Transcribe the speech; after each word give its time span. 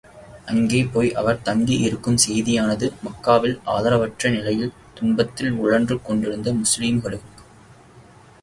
அங்கே 0.45 0.83
போய் 0.83 1.13
அவர் 1.13 1.41
தங்கி 1.41 1.77
இருக்கும் 1.79 2.17
செய்தியானது, 2.27 2.91
மக்காவில் 3.03 3.55
ஆதரவற்ற 3.65 4.29
நிலையில், 4.29 4.73
துன்பத்தில் 4.93 5.51
உழன்று 5.51 6.01
கொண்டிருந்த 6.01 6.53
முஸ்லிம்களுக்குத் 6.53 7.35
தெரிந்தது. 7.35 7.49